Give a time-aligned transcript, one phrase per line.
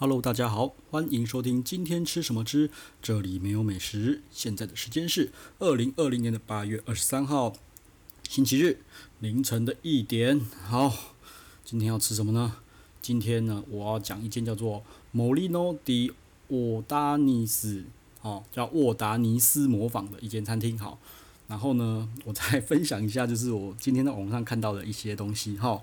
[0.00, 2.70] Hello，大家好，欢迎收听今天吃什么吃，
[3.02, 4.22] 这里没有美食。
[4.30, 7.52] 现在的时间是二零二零年的八月二十三号，
[8.28, 8.78] 星期日
[9.18, 10.40] 凌晨的一点。
[10.68, 11.16] 好，
[11.64, 12.58] 今天要吃什么呢？
[13.02, 16.12] 今天呢，我要讲一间叫做 Molino di
[16.48, 17.82] Odanis，
[18.22, 20.78] 哦，叫沃达尼斯模仿的一间餐厅。
[20.78, 21.00] 好，
[21.48, 25.56] 然后呢，我再分享一下，就是我今天在网上看到的一些东西。
[25.56, 25.82] 哈，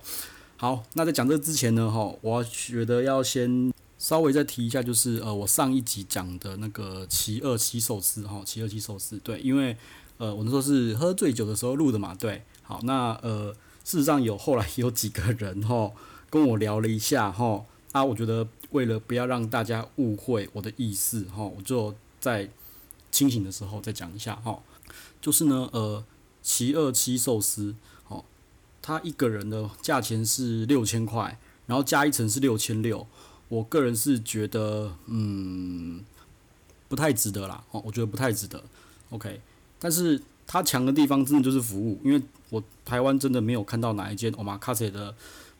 [0.55, 3.74] 好，那在讲这之前呢，哈，我觉得要先。
[3.97, 9.75] 稍微再提一下，就是呃，我上一集讲的那个奇二七寿司哈，奇二七寿司对，因为
[10.17, 13.53] 呃，我那时候是喝醉酒的时候录的嘛，对，好，那呃，
[13.85, 15.91] 事实上有后来有几个人哈
[16.29, 22.49] 跟我聊了一下哈，啊，我觉得为了不要让大家误会我的意思哈，我就在
[23.11, 24.61] 清醒的时候再讲一下哈，
[25.21, 26.03] 就是呢，呃，
[26.43, 27.73] 奇二七寿司
[28.09, 28.25] 哦，
[28.81, 33.07] 他一个人的价钱是六千块，然后加一层是六千六。
[33.47, 36.03] 我个人是觉得，嗯，
[36.87, 37.63] 不太值得啦。
[37.71, 38.63] 哦，我觉得不太值得。
[39.11, 39.39] OK，
[39.79, 45.13] 但是它强的地方真的就是服务，因为我台湾真的没有看到哪一间 Omakase 的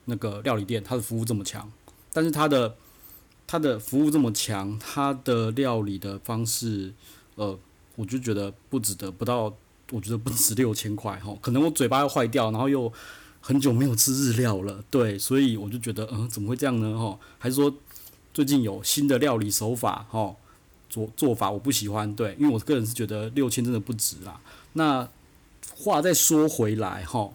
[0.06, 1.72] 那个料理店，它的服务这么强。
[2.12, 2.76] 但是它的
[3.46, 6.94] 它的服务这么强，它的料理的方式，
[7.36, 7.58] 呃，
[7.96, 9.54] 我就觉得不值得，不到，
[9.92, 11.38] 我觉得不值六千块哈。
[11.40, 12.92] 可能我嘴巴要坏掉，然后又。
[13.48, 16.98] 很久没有吃日料了，对，所以我就觉得，嗯，怎么会这样呢？
[16.98, 17.72] 哈，还是说
[18.34, 20.36] 最近有新的料理手法，哈，
[20.90, 24.42] 做做法我不喜欢，对，因为我个人是觉得六千真的不值啦。
[24.74, 25.08] 那
[25.78, 27.30] 话再说回来，哈，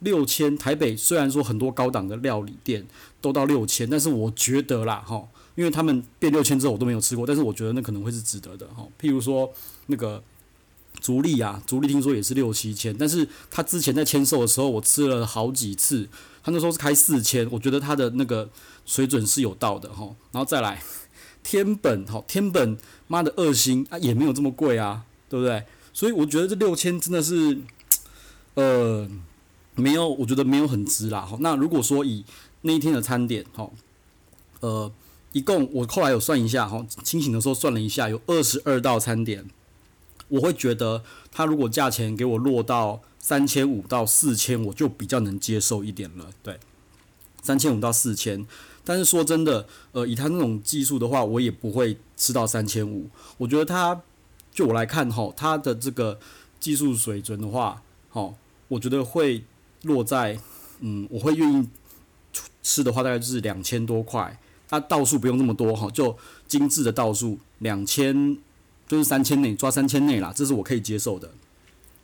[0.00, 2.86] 六千台北虽然说很多高档的料理店
[3.22, 9.50] 都到六千，但是我觉得啦，哈，因为他们变六千之后我都没有吃过，但是我觉得那可能会是值得的，哈，譬如说
[9.86, 10.22] 那个。
[11.00, 16.08] 足利啊，足利听说也是六七千，但是他之前在签售的时候，我吃了好几次，
[16.42, 18.50] 他那时候是开四千，我觉得他的那个
[18.84, 20.14] 水准是有到的哈。
[20.32, 20.82] 然后再来
[21.42, 25.64] 天本好，天本妈的二星啊，也没有这么贵啊，对不对？
[25.92, 27.58] 所以我觉得这六千真的是，
[28.54, 29.08] 呃，
[29.74, 31.22] 没有，我觉得没有很值啦。
[31.22, 32.24] 哈，那如果说以
[32.62, 33.70] 那一天的餐点哈，
[34.60, 34.92] 呃，
[35.32, 39.46] 一共我后来有算一下哈，清醒的时候算了一下，有二十二道餐点。
[40.30, 46.30] 我会觉得，他如果价钱给我落到三千五到四千，我就比较能接受一点了。
[46.42, 46.58] 对，
[47.42, 48.46] 三千五到四千，
[48.84, 53.08] 但是说真的，呃，以他那种技术的话，我也不会吃到三千五。
[53.38, 54.00] 我觉得他，
[54.52, 56.18] 就我来看吼，他的这个
[56.58, 58.36] 技术水准的话，吼，
[58.68, 59.44] 我觉得会
[59.82, 60.38] 落在，
[60.80, 61.68] 嗯，我会愿意
[62.62, 64.38] 吃的话，大概就是两千多块。
[64.68, 66.16] 他道数不用那么多哈，就
[66.46, 68.38] 精致的道数两千。
[68.90, 71.30] 就是三千内抓三千内啦，这是我可以接受的。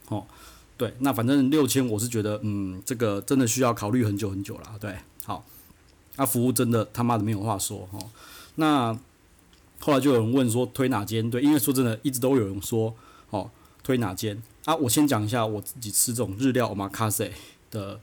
[0.07, 0.25] 哦，
[0.77, 4.75] 对，那反正六千我是觉得，嗯，这个真的需要考虑很久很久了。
[4.79, 5.45] 对，好，
[6.15, 7.99] 那服务真的他妈的没有话说哦。
[8.55, 8.97] 那
[9.81, 11.29] 后来就有人问说推哪间？
[11.29, 12.95] 对，因为说真的，一直都有人说
[13.31, 13.51] 哦
[13.83, 14.73] 推哪间啊？
[14.77, 17.33] 我先讲一下我自己吃这种日料 Omakase
[17.73, 18.01] 的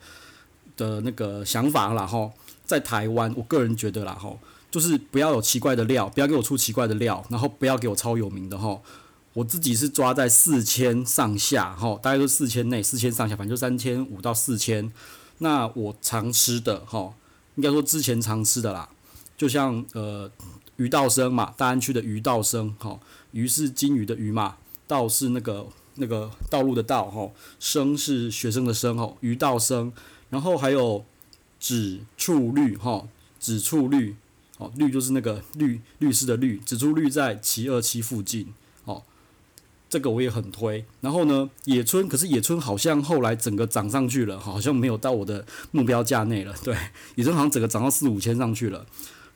[0.75, 2.29] 的那个想法啦哈。
[2.65, 4.37] 在台湾，我个人觉得啦哈。
[4.73, 8.81] 就是不要有奇怪的料，不要给我出奇怪的料，然后不要给我超有名的哈。
[9.33, 14.91] 我自己是抓在四千上下哈，大概都四千内，四千上下，反正就三千五到四千。
[15.37, 17.13] 那我常吃的哈，
[17.53, 18.89] 应该说之前常吃的啦，
[19.37, 20.31] 就像呃
[20.77, 24.55] 鱼道生嘛，大安区的鱼道生哈，鱼是金鱼的鱼嘛，
[24.87, 25.67] 道是那个
[25.97, 27.29] 那个道路的道哈，
[27.59, 29.93] 生是学生的生哈，鱼道生，
[30.31, 31.05] 然后还有
[31.59, 33.07] 紫醋绿哈，
[33.39, 34.15] 紫醋绿。
[34.59, 38.53] 哦，绿就是那个绿律师的绿，紫醋绿在七二七附近。
[38.85, 39.01] 哦，
[39.89, 40.85] 这个我也很推。
[41.01, 46.53] 然后呢，野村，可是野村好像后来整个涨上去了，好像没有到我的目标价内了。
[46.63, 46.77] 对，
[47.15, 48.85] 野村好像整个涨到四五千上去了。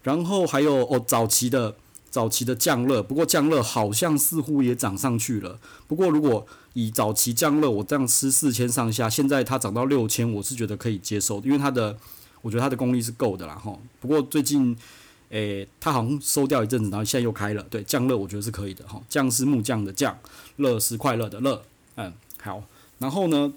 [0.04, 1.76] 然后还有哦，早期的
[2.12, 5.60] 早期的降乐，不过降乐好像似乎也涨上去了。
[5.88, 11.98] 不过如果以早期降乐我这样吃四千上下，现在它涨到六千，我是觉得可以接受，因为它的
[12.44, 13.56] 我觉得它的功力是够的啦。
[13.56, 14.78] 哈，不过最近。
[15.30, 17.64] 诶、欸，他好像收掉一阵子，然后现在又开了。
[17.70, 19.02] 对，酱乐我觉得是可以的哈。
[19.10, 20.18] 酱是木匠的酱，
[20.56, 21.64] 乐是快乐的乐。
[21.96, 22.64] 嗯，好。
[23.00, 23.54] 然后呢，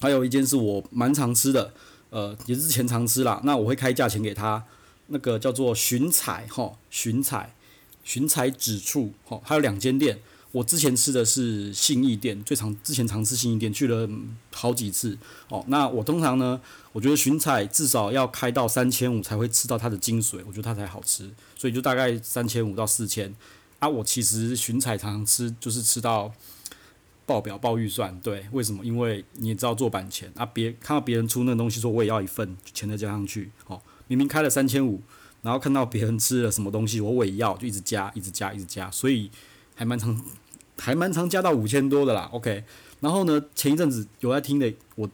[0.00, 1.72] 还有一间是我蛮常吃的，
[2.10, 3.40] 呃，也是之前常吃啦。
[3.44, 4.64] 那我会开价钱给他，
[5.08, 7.54] 那个叫做寻彩哈，寻彩，
[8.02, 9.40] 寻彩指处哈。
[9.44, 10.20] 还有两间店。
[10.54, 14.08] 我之前吃的是信义店，最常之前常吃信义店，去了
[14.52, 15.18] 好几次。
[15.48, 16.60] 哦，那我通常呢，
[16.92, 23.34] 我觉得寻彩至少要开到三千五才会吃到它的精髓，我觉得它才好吃，所以就大概三千五到四千。
[23.80, 26.32] 啊，我其实寻彩常常吃，就是吃到
[27.26, 28.16] 爆表爆预算。
[28.20, 28.84] 对，为什么？
[28.84, 33.50] 因为你也知道做板钱啊，别看到别人出那个东西，说我也要一份，钱再加上去。
[33.66, 35.02] 哦，明明开了三千五，
[35.42, 39.28] 然后看到别人吃了什么东西，我我也要，就一直加，一直加，一直加，所以
[39.74, 40.24] 还蛮常，
[40.78, 42.28] 还蛮常加到五千多的啦。
[42.32, 42.64] OK，
[43.00, 45.08] 然后呢，前一阵子有在听的，我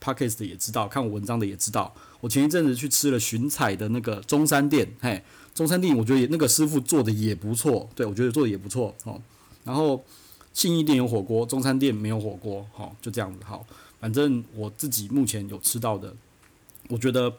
[0.00, 5.22] Podcast 的也知道，看我文章的也知道，我前一阵子去吃了寻彩的那个中山店，嘿，
[5.54, 9.20] 中山店我觉得也那个师傅做的也不错，对，我觉得做的也不错哦。
[9.64, 10.04] 然后
[10.52, 13.64] 信义店有火锅，中山店没有火锅，好，就这样子，好，
[14.00, 16.14] 反正我自己目前有吃到的，
[16.88, 17.32] 我觉得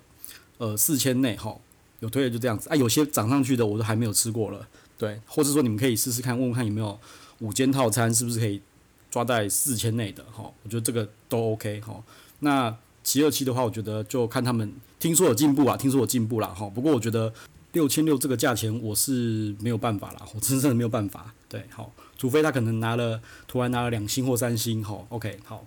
[0.57, 1.57] 呃四千内哈。
[1.99, 4.67] 有推的就这样子啊，有些涨上去的我都还没有吃过了，
[4.99, 6.99] 对，或者说你们可以试试看，问问看有没有
[7.39, 8.61] 五间套餐，是不是可以
[9.09, 10.51] 抓在四千内的哈？
[10.63, 12.03] 我觉得这个都 OK 哈。
[12.39, 16.69] 那七二七的话，我觉得就看他们听说有进步啊，听说有进步了哈。
[16.69, 17.33] 不过我觉得
[17.73, 21.33] 六千六这个价钱我是没有办法啦，我真正的没有办法。
[21.47, 25.05] 对，好，除非他可能拿了突然拿了两星或三星哈。
[25.09, 25.63] OK，好，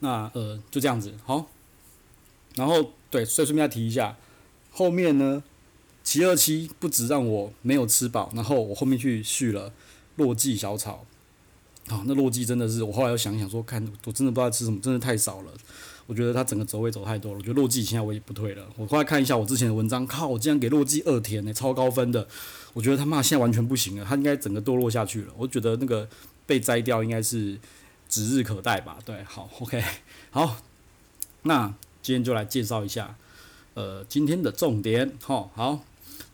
[0.00, 1.46] 那呃就这样子好。
[2.54, 4.16] 然后对，所以顺便再提一下。
[4.70, 5.42] 后面呢，
[6.04, 9.72] 七二七不止让我没有吃饱，然后我后面去续了
[10.18, 11.06] 洛记小炒，
[11.86, 15.52] 啊、哦，那洛记真的是我后来又想想说，看我真的不知道吃什么，真的太少了。
[16.06, 18.66] 我觉得他整个走位走太多了，我觉得洛记现在我也不退了。
[18.76, 22.26] 我后来看一下我之前的文章，靠，我竟然给洛记二天呢，超高分的。
[22.72, 25.32] 我觉得他妈现在完全不行了，他应该整个堕落下去了。
[25.36, 26.08] 我觉得那个
[26.46, 27.58] 被摘掉应该是
[28.08, 28.98] 指日可待吧。
[29.04, 29.84] 对，好，OK，
[30.30, 30.62] 好，
[31.42, 33.16] 那今天就来介绍一下。
[33.74, 35.84] 呃，今天的重点，哈，好，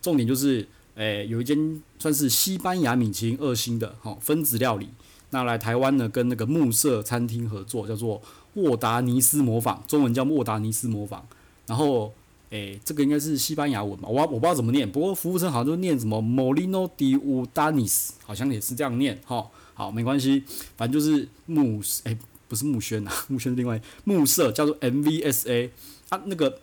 [0.01, 4.89] 重点就是，诶、有一间算是西班牙米其林二星的，哈，分子料理，
[5.29, 8.21] 那来台湾呢，跟那个暮色餐厅合作，叫做
[8.53, 11.21] 沃达尼斯模仿，中文叫沃达尼斯模仿，
[11.67, 12.13] 然后，
[12.49, 20.43] 诶、这个应该是西班牙文吧，我我不知道怎么念，不过服务生好像就念什么 Molino de Udanis，好像也是这样念，哈，好，没关系，
[20.77, 25.69] 反正就是慕，诶、不是慕轩啊，慕轩是另外暮色，叫做 MVSA，
[26.09, 26.59] 啊，那个。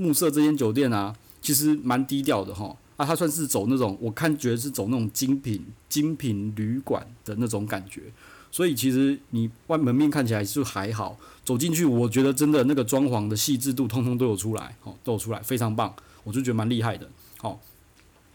[0.00, 8.02] 暮色这间酒店啊，其实蛮低调的哈，啊，它算是走那种，我看觉得是走那种精品精品旅馆的那种感觉，
[8.50, 17.60] 所以其实你外门面看起来就还好，走进去我觉得真的那个装潢的细致度通通都有出来，哦，都有出来，非常棒，我就觉得蛮厉害的，好，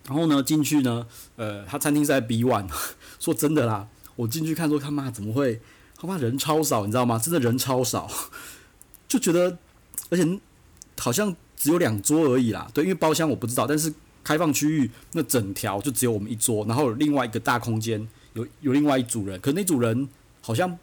[0.07, 1.06] 然后呢进去呢，
[1.36, 2.69] 呃，他餐厅是在 B one，
[3.19, 3.86] 说真的啦，
[4.16, 5.59] 我进去看说他妈怎么会，
[5.98, 7.19] 他妈人超少，你知道吗？
[7.19, 8.09] 真的人超少，
[9.09, 9.57] 就觉得，
[10.09, 10.39] 而且
[10.98, 11.36] 好像。
[11.56, 13.94] 只有两桌而已啦，对，因为包厢我不知道，但是
[14.24, 20.08] 开放区域那整条就只有我们一桌，然后有另外一个大空间有有另外一组人，可那组人
[20.42, 20.78] 好像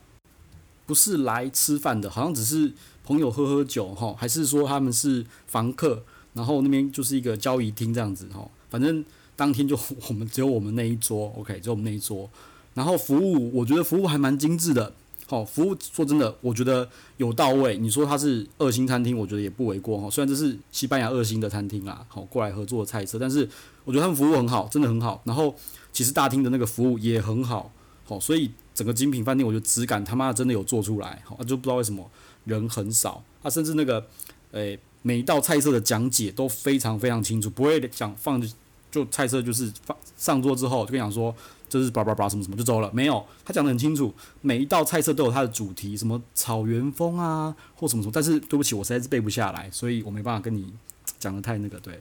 [0.87, 2.73] 不是来吃饭的，好像只是
[3.05, 6.03] 朋友喝喝酒哈，还是说他们是房客，
[6.35, 9.05] 然后那边就是一个交易厅这样子哈，反正
[9.37, 9.79] 当天就
[10.09, 12.29] 我们只有我们那一桌，OK，只有我们那一桌，
[12.75, 14.93] 然后服务我觉得服务还蛮精致的。
[15.31, 17.79] 好，服务说真的，我觉得有到位。
[17.79, 20.11] 你说它是二星餐厅，我觉得也不为过哈。
[20.11, 23.49] 虽然这是西班牙二星的餐厅啦，好过来合作的菜色，但是
[23.85, 25.23] 我觉得他们服务很好，真的很好。
[25.25, 25.55] 然后
[25.93, 27.71] 其实大厅的那个服务也很好，
[28.05, 32.11] 好，所以整个精品饭店，我觉得质感他妈真的有做出来，好，就不知道为什么
[32.45, 34.05] 人很少啊，甚至那个
[34.51, 38.43] 诶、每一道菜色的讲解都非常非常清楚，不会讲放
[38.91, 41.33] 就菜色就是放上桌之后就跟你讲说。
[41.71, 44.13] 这是叭叭叭什么什么就走了，没有，他讲得很清楚，
[44.43, 48.13] 每一道菜色都有它的主题，什么草原风啊，或什么什么。
[48.13, 50.73] 但是对不起，我实在是背不下来，所以我没办法跟你
[51.21, 51.79] 讲得太那个。
[51.79, 52.01] 对，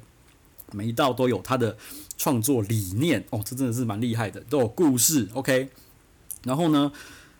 [0.73, 1.77] 每一道都有它的
[2.17, 5.29] 创作理念哦，这真的是蛮厉害的，都有故事。
[5.33, 5.69] OK，
[6.43, 6.91] 然后呢，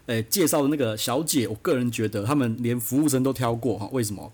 [0.06, 4.32] 诶，介绍的那个小姐，我个人觉得他们连服务生都挑过哈，为什么？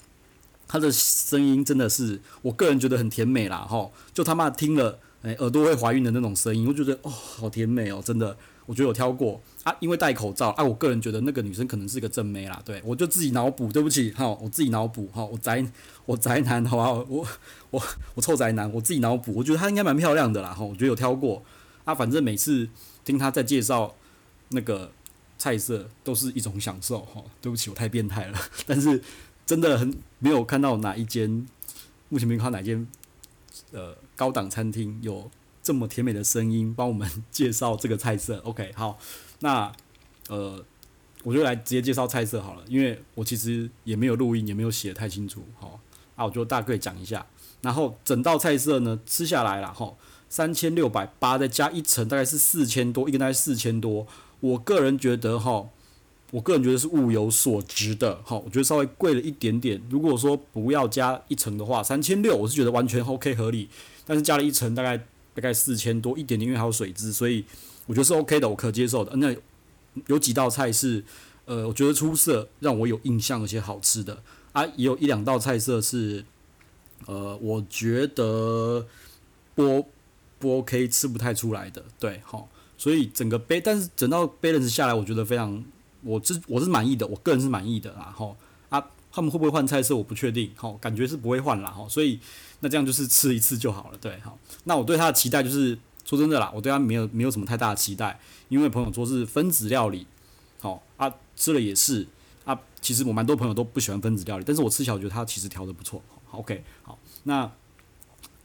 [0.68, 5.00] 她的声音真的是，我个人觉得很甜美啦哈，就他妈听了。
[5.26, 15.66] 哎、耳朵会怀孕的那种声音，我觉得哦，好甜美哦，真的，我觉得有挑过啊，因为戴口罩啊，我个人觉得那个女生可能是个正妹啦，对，我就自己脑补，对不起，哈，我自己脑补，哈，我宅
[16.06, 16.94] 我宅男，好不好？
[17.10, 17.28] 我
[17.72, 21.44] 我我臭宅男，我自己脑补，我觉得她应该蛮漂亮的啦，哈，我觉得有挑过
[21.86, 22.70] 啊，反正每次
[23.04, 23.96] 听她在介绍
[24.50, 24.92] 那个
[25.40, 29.02] 菜色都是一种享受，哈，对不起，我太变态了， 但是
[29.44, 31.48] 真的很没有看到哪一间，
[32.10, 32.86] 目前没有看到哪间。
[33.72, 35.30] 呃，高档餐厅有
[35.62, 38.98] 这么甜美的声音帮我们介绍这个菜色， OK，好，
[39.40, 39.72] 那
[40.30, 40.64] 呃，
[41.24, 45.80] 我就来直接介绍菜色好了，因为我其实也没有录音，也没有写得太清楚，好，
[46.16, 47.26] 啊，我就大概讲一下，
[47.62, 49.94] 然后整道菜色呢吃下来了，哈，
[50.30, 54.08] 三千六百八再加一层，大概是四千多，一个大概四千多，
[54.40, 55.70] 我个人觉得哈。
[56.32, 59.82] 我个人觉得是物有所值的，好，我觉得稍微贵了一点点。
[59.90, 63.70] 如果说不要加一层的话，三千六，我是觉得完全 OK 合理。
[64.06, 67.44] 但是加了一层，大概大概四千多一点点，因为还有水渍，所以
[67.88, 69.16] 我觉得是 OK 的，我可接受的。
[69.18, 69.36] 那
[70.08, 71.04] 有几道菜是，
[71.46, 74.22] 呃，我觉得出色，让我有印象而且好吃的。
[74.54, 76.24] 啊，也有一两道菜色是，
[77.08, 78.88] 呃，我觉得
[79.54, 79.86] 不
[80.40, 82.48] 不 OK，吃不太出来的，对，好，
[82.78, 85.62] 所以整个杯，但是整到 balance 下来，我觉得非常，
[86.04, 88.34] 我是我是满意的，我个人是满意的啦，哈
[88.70, 92.18] 啊，他们会不会换菜色，我不确定，好，感觉是不会换啦，哈，所以
[92.66, 98.20] 那这样就是吃一次就好了，对，好，那我对他的期待就是说真的啦，我对他没有没有什么太大的期待，
[98.50, 100.08] 因为朋友说是分子料理，
[100.60, 102.08] 好啊，吃了也是
[102.44, 107.52] 啊，其实我蛮多朋友都不喜欢分子料理，但是我吃起来我觉得他其实调的不错，，OK，好，那。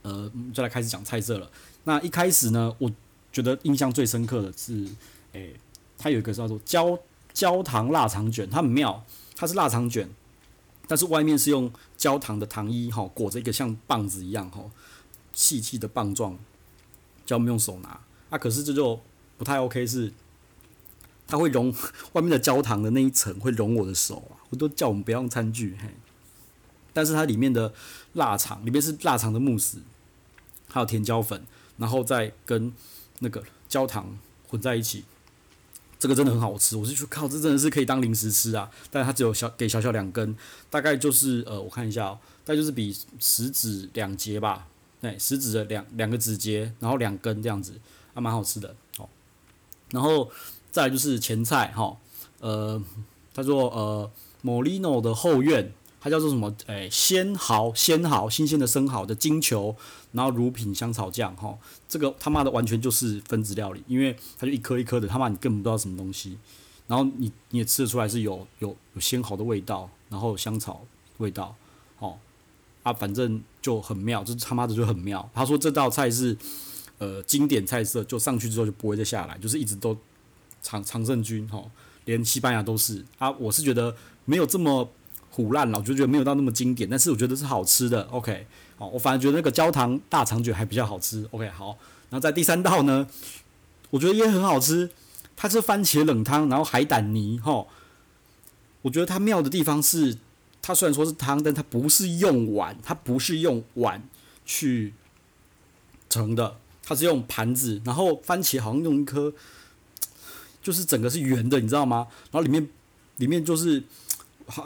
[0.02, 1.50] 呃，就来开始讲菜色了。
[1.84, 2.90] 那一开始呢，我
[3.30, 4.82] 觉得印象最深刻的是，
[5.32, 5.60] 诶、欸，
[5.98, 6.98] 它有一个叫做焦
[7.34, 9.04] 焦糖腊肠卷，它很妙，
[9.36, 10.08] 它是腊肠卷，
[10.90, 14.68] 但是外面是用焦糖的糖衣哈裹着一个像棒子一样哈
[15.32, 16.36] 细细的棒状，
[17.24, 18.00] 叫我们用手拿。
[18.28, 19.00] 啊，可是这就
[19.38, 20.12] 不太 OK，是
[21.28, 21.72] 它会融
[22.14, 25.94] 外面的焦糖的那一层会融我的手啊，我都叫我们不要用餐具嘿。
[26.92, 27.72] 但是它里面的
[28.14, 29.78] 腊肠里面是腊肠的慕斯，
[30.68, 32.72] 还有甜椒粉，然后再跟
[33.20, 34.18] 那个焦糖
[34.48, 35.04] 混在一起，
[36.00, 36.76] 这个真的很好吃。
[36.76, 38.68] 我是说靠，这真的是可以当零食吃啊！
[38.90, 40.34] 但它只有小给小小两根，
[40.68, 44.66] 大概就是呃，我看一下哦，大概就是比食指两节吧，
[45.00, 47.74] 对，食指的两两个指节，然后两根这样子，
[48.12, 49.08] 还蛮好吃的哦。
[49.90, 50.28] 然后
[50.72, 51.96] 再就是前菜哈，
[52.40, 52.82] 呃，
[53.32, 54.10] 他说呃
[54.42, 55.72] ，Molino 的后院。
[56.00, 56.50] 它叫做什么？
[56.66, 59.76] 诶、鲜蚝，鲜蚝，新鲜的生蚝的金球，
[60.12, 66.38] 然后乳品香草酱，哈，这个他妈的完全就是分子料理，因为它就一颗一颗的，他妈你根本不知道什么东西，
[66.86, 70.80] 然后你你也吃得出来是有有有鲜蚝的味道，然后香草
[71.18, 71.54] 味道，
[71.98, 72.16] 哦，
[72.82, 75.28] 啊，反正就很妙，这他妈的就很妙。
[75.34, 76.34] 他说这道菜是
[76.96, 79.94] 呃经典菜色，就上去之后就不会再下来，就是一直都
[80.62, 81.62] 常常胜军，哈，
[82.06, 84.90] 连西班牙都是啊，我是觉得没有这么。
[85.34, 88.02] 唬烂了，我就觉得没有到那么经典，但是我觉得是好吃的。
[88.10, 88.46] OK，
[88.76, 91.26] 好，我反而觉得那个焦糖大肠卷还比较好吃。
[91.30, 91.78] OK，好，
[92.10, 93.06] 然后在第三道呢，
[93.90, 94.90] 我觉得也很好吃，
[95.36, 97.38] 它是番茄冷汤，然后海胆泥。
[97.38, 97.64] 哈，
[98.82, 100.18] 我觉得它妙的地方是，
[100.60, 104.02] 它虽然说是汤，但它不是用碗，它不是用碗
[104.44, 104.92] 去
[106.08, 109.32] 盛的，它是用盘子，然后番茄好像用一颗，
[110.60, 112.08] 就是整个是圆的，你知道吗？
[112.32, 112.68] 然后里面
[113.18, 113.84] 里面就是。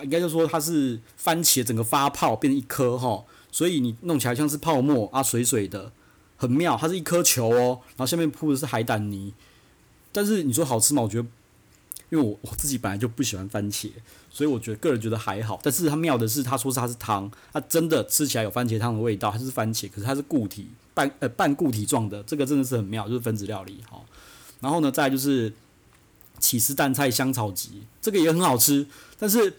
[0.02, 5.92] 应该就说它是番茄整个发泡变成一颗哈，所以你弄起来像是泡沫啊，水水的，
[6.36, 6.76] 很妙。
[6.76, 9.32] 它是一颗球哦，然后下面铺的是海胆泥。
[10.12, 11.02] 但是你说好吃吗？
[11.02, 11.28] 我觉得，
[12.10, 13.90] 因为我我自己本来就不喜欢番茄，
[14.30, 15.58] 所以我觉得个人觉得还好。
[15.62, 24.00] 但是它妙的是，他说是它是汤，它真的吃起来有番茄汤的味道，它是番茄，可是它是固体半呃半固体状的，这个真的是很妙，就是分子料理哈。
[24.60, 25.52] 然后呢，再就是
[26.38, 28.86] 起司蛋菜香草鸡，这个也很好吃，
[29.18, 29.54] 但是。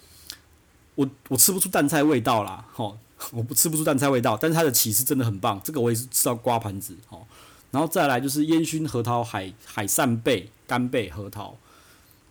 [0.96, 2.98] 我我吃不出蛋菜味道啦，吼，
[3.32, 7.28] 我不吃不出蛋菜味道，但是它的起司真的很棒，这个我也是吃到刮盘子，吼，
[7.72, 11.58] 然后再来就是烟熏核桃海海扇贝干贝核桃，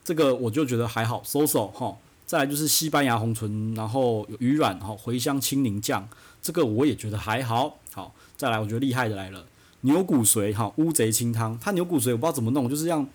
[0.02, 6.08] 这个我就觉得还好，so so 吼，再来就是西班牙红唇，然后有鱼软，吼，茴香青柠酱，
[6.40, 9.44] 这个我也觉得还好，好，再来我觉得厉害的来了，
[9.82, 13.06] 牛骨髓，哈，乌贼清汤，它牛骨髓我不知道怎么弄，就是这样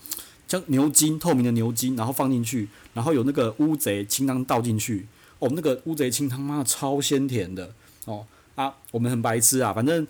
[0.47, 5.07] 将牛筋透明的牛筋，然后放进去，然后有那个乌贼清汤倒进去。
[5.39, 7.73] 哦，那个乌贼清汤妈的超鲜甜的
[8.05, 10.05] 哦啊，我们很白痴啊，反正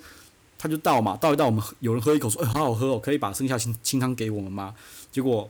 [0.57, 4.73] 他就倒嘛，倒一倒，我们有人喝一口说，哎，好好喝哦，可以把剩下清清汤给我们吗？
[5.11, 5.47] 结果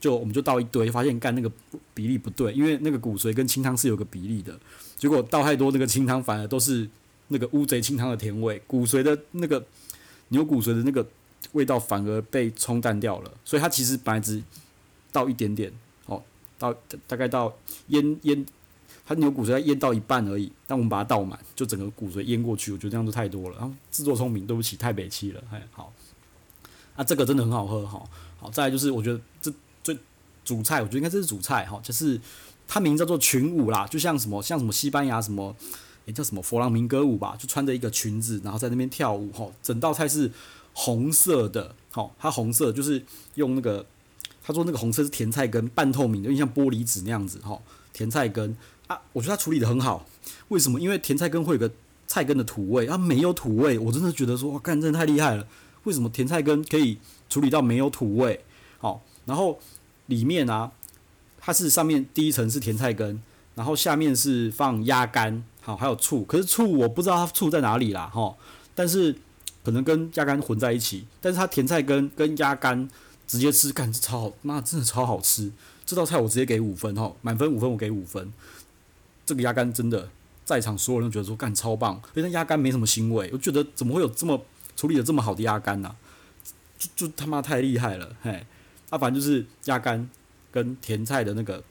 [0.00, 1.48] 就我们就倒一堆，发现干那个
[1.94, 4.58] 比例不对，因为那个骨髓跟清汤是有个比例的，
[4.96, 6.88] 结果倒太多那个清汤反而都是
[7.28, 9.64] 那个乌贼清汤的甜味，骨髓的那个
[10.30, 11.06] 牛骨髓的那个
[11.52, 14.42] 味道反而被冲淡掉了，所以它其实本来只
[15.12, 15.72] 倒一点点，
[16.06, 16.20] 哦，
[16.58, 16.74] 倒
[17.06, 17.56] 大概到
[17.86, 18.44] 腌腌。
[19.06, 23.56] 它牛骨髓要腌到一半而已，但我们把它倒满，就整个骨髓腌过去，我觉得这样就太多了。
[23.58, 25.44] 然后自作聪明，对不起，太北气了。
[25.52, 25.92] 哎，好，
[26.96, 28.02] 啊，这个真的很好喝，哈，
[28.38, 29.98] 好，再来就是我觉得这最
[30.42, 32.18] 主菜，我觉得应该这是主菜，哈，就是
[32.66, 35.54] 它名字叫做群舞啦，就像什么像什么西班牙什么，
[36.06, 40.30] 也叫什么佛朗明哥舞吧，就穿着一个裙子，然后在那边跳舞，哈，整道菜是
[40.72, 43.84] 红色的，好，它红色就是用那个，
[44.42, 47.60] 他说那个红色是甜菜根，半透明的，有点像玻璃纸那样子，哈，
[47.92, 48.56] 甜菜根。
[48.86, 50.06] 啊，我觉得他处理得很好，
[50.48, 50.78] 为什么？
[50.80, 51.70] 因为甜菜根会有个
[52.06, 55.46] 菜根的土味，它没有土味，我真的觉得说，哇，干，真的太厉害了！
[55.84, 56.98] 为什么甜菜根可以
[57.28, 58.44] 处理到没有土味？
[58.78, 59.58] 好，然后
[60.06, 60.70] 里面啊，
[61.40, 63.22] 它是上面第一层是甜菜根，
[63.54, 68.36] 然后下面是放鸭肝，好，还有醋，可是醋我不知道它醋在哪里啦，哈，
[68.74, 69.14] 但是
[69.64, 72.86] 可能跟鸭肝混在一起，但是它甜菜根跟鸭肝
[73.26, 75.50] 直接吃，干，超好，妈，真的超好吃！
[75.86, 78.32] 这道菜我直接给五分，哈，满分五分，我给五分。
[79.26, 80.08] 这个鸭肝真的，
[80.44, 84.40] 在场所有人都觉得说干超棒，因为鸭肝没什么腥味，我觉得怎么会有这么
[84.76, 85.94] 处理的这么好的鸭肝呐？
[86.78, 88.44] 就就他妈太厉害了，嘿，
[88.90, 90.08] 啊，反正就是鸭肝
[90.50, 91.62] 跟甜菜的那个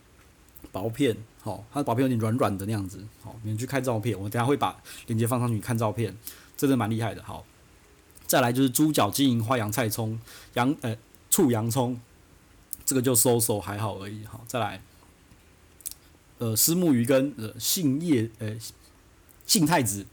[0.72, 6.16] 薄片，好，它的薄片有点软软的那样子，好，你们去看照片，我等下会把链接放上去看照片，
[6.58, 7.46] 真的蛮厉害的，好。
[8.26, 10.20] 再来就是猪脚、金银花、洋菜葱、
[10.56, 10.98] 洋呃
[11.30, 12.00] 醋洋葱，
[12.84, 14.82] 这个就收手还好而已，好，再来，
[16.38, 18.56] 呃，虱目鱼跟呃杏叶呃
[19.46, 20.06] 杏太子，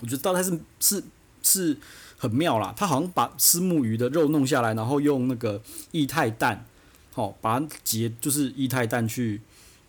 [0.00, 1.02] 我觉得倒还是是
[1.42, 1.76] 是。
[2.22, 5.58] 很妙啦，他好像把虱目鱼的肉弄下来，然后用那个
[5.92, 6.66] 液态蛋，
[7.14, 9.40] 好把它结，就是液态蛋去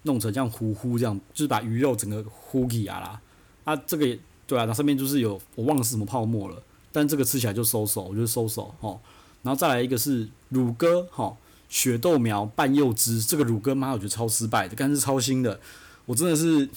[0.04, 3.22] 弄成像糊糊这样，就是把鱼肉整个糊起啊啦。
[3.66, 4.18] 啊，这个也
[4.48, 8.98] 对啊，它上面就是有我忘了是什么泡沫了，但这个吃起来就收手，我觉得收手哦。
[9.44, 11.36] 然后再来一个是乳鸽，哈，
[11.72, 15.60] 雪豆苗拌柚汁，这个乳鸽妈我觉得超失败的，但是超新的，
[16.06, 16.70] 我真的是。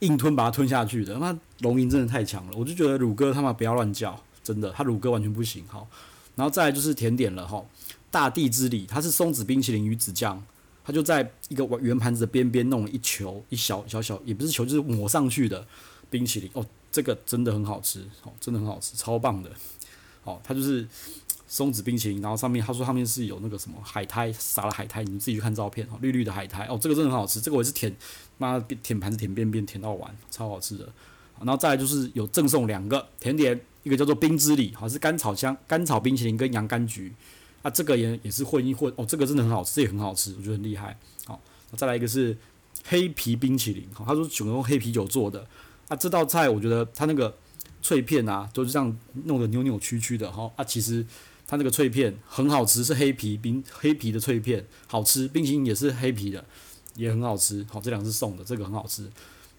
[0.00, 5.88] 硬吞把它吞下去的，那龙吟真的太强了，我就觉得乳哥他妈不要乱叫，真的，他乳哥完全不行，好，
[6.36, 7.60] 然后再来就是甜点了哈，
[8.08, 10.40] 大地之礼，它是松子冰淇淋与子酱，
[10.84, 15.66] 它就在一个圆盘子的边边弄了一球一小小小，也不是球，就是抹上去的
[16.08, 19.50] 冰淇淋，哦，这个真的很好吃，哦，真的很好吃，超棒的，
[20.22, 20.86] 哦，它就是。
[21.48, 27.96] 松子冰淇淋，然后上面他说上面是有那个什么海苔，撒了海苔，你们自己去看照片哦，绿绿的海苔哦，这个真的很好吃，这个我也是舔，
[28.36, 30.86] 妈舔盘子舔边边舔到完，超好吃的。
[31.38, 37.14] 然后再来就是有赠送两个甜点，一个叫做冰之礼，好像是甘草香甘草冰淇淋跟洋甘菊，
[37.62, 40.98] 啊，这个也也是混一混哦，这个真的很好吃，这也很好吃，我觉得很厉害。
[41.24, 41.40] 好，
[41.76, 42.36] 再来一个是
[42.84, 45.46] 黑皮冰淇淋，好，他说选用黑啤酒做的，
[45.88, 47.34] 啊，这道菜我觉得它那个
[47.80, 51.06] 脆片啊都是这样弄得扭扭曲曲的哈，啊，其实。
[51.50, 55.26] 它那个脆片很好吃，是黑皮冰黑皮的脆片，好吃。
[55.26, 56.44] 冰淇淋也是黑皮的，
[56.94, 57.66] 也很好吃。
[57.70, 59.10] 好，这两个是送的，这个很好吃。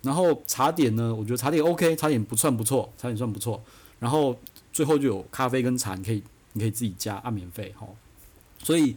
[0.04, 3.60] 然后茶点呢，我觉得茶点 OK，茶点不算不错，茶点算不错。
[3.98, 4.40] 然后
[4.72, 6.22] 最后就有咖啡跟茶，你可以
[6.54, 7.88] 你可以自己加，按免费哈。
[8.64, 8.96] 所以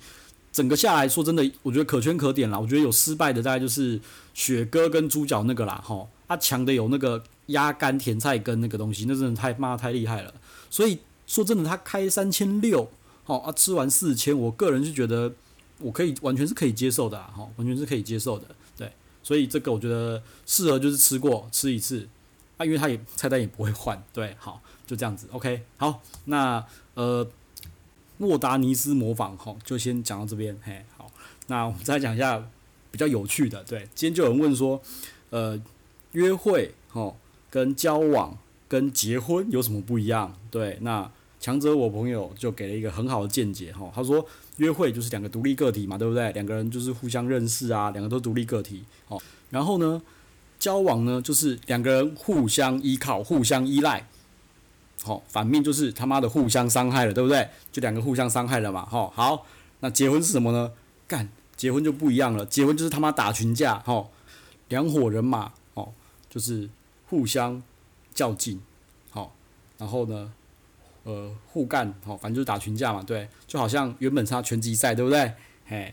[0.52, 2.60] 整个下来说真的，我觉得可圈可点啦。
[2.60, 3.98] 我觉得有失败的大概就是
[4.34, 10.34] 雪哥跟猪脚那个啦哈，它强的有那个鸭肝甜菜根那个东西，那真的太妈太厉害了。
[10.68, 10.98] 所以。
[11.32, 12.90] 说真的，他开三千六，
[13.24, 15.32] 好啊，吃完四千，我个人是觉得
[15.78, 18.92] 我可以完全是可以接受的，哈，完全是可以接受的，对，
[19.22, 22.06] 所以这个我觉得适合就是吃过吃一次
[22.58, 27.26] 啊，因为他也菜单也不会换，对，好，就这样子，OK，好，那呃，
[28.18, 31.10] 莫达尼斯模仿，哈，就先讲到这边，嘿，好，
[31.46, 32.46] 那我们再讲一下
[32.90, 34.82] 比较有趣的，对，今天就有人问说，
[35.30, 35.58] 呃，
[36.10, 37.16] 约会，哈，
[37.48, 38.36] 跟交往
[38.68, 40.36] 跟结婚有什么不一样？
[40.50, 41.10] 对，那。
[41.42, 44.24] 强者我朋友就给了一个很好的见解哈，他说
[44.58, 46.30] 约会就是两个独立个体嘛，对不对？
[46.34, 48.84] 两个人就是互相认识啊，两个都独立个体。
[49.06, 50.00] 好，然后呢，
[50.60, 54.06] 交往呢就是两个人互相依靠、互相依赖。
[55.02, 57.48] 好，反面就是他妈的互相伤害了，对不对？
[57.72, 58.86] 就两个互相伤害了嘛。
[58.86, 59.44] 好，好，
[59.80, 60.70] 那结婚是什么呢？
[61.08, 64.06] 干，结婚就不一样了，结婚就是他妈打群架，哈，
[64.68, 65.92] 两伙人马，哦，
[66.30, 66.70] 就是
[67.08, 67.60] 互相
[68.14, 68.60] 较劲，
[69.10, 69.34] 好，
[69.76, 70.32] 然后呢？
[71.04, 75.32] 呃，互干，好，反正就是打群架嘛，对，就好像原本是他拳击赛，对不对？
[75.66, 75.92] 嘿，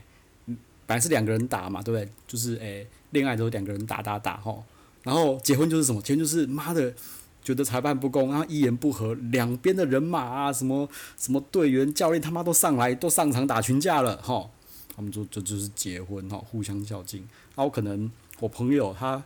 [0.86, 2.08] 本来是两个人打嘛，对不对？
[2.28, 4.64] 就是诶，恋爱都是两个人打打打，吼，
[5.02, 6.00] 然后结婚就是什么？
[6.00, 6.94] 结婚就是妈的，
[7.42, 14.50] 觉得裁判不公，然后一言不合，两边的人马啊，什么什么队员、教练他妈都上来，都上场打群架了，吼，
[14.94, 17.26] 他们就就，就是结婚，吼，互相较劲。
[17.56, 19.20] 然后可能我朋友他。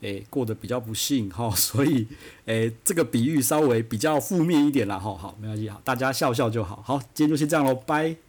[0.00, 2.06] 诶，过得比较不幸哈，所以
[2.46, 8.27] 诶，这个比喻稍微比较负面一点啦哈，好，没关系，好，大家笑笑就好，好，今天就先这样喽，拜。